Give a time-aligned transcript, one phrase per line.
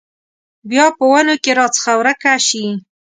[0.69, 2.65] بیا په ونو کې راڅخه ورکه شي